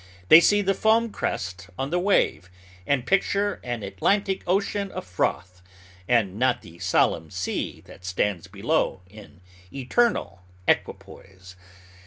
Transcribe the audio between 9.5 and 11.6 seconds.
eternal equipoise.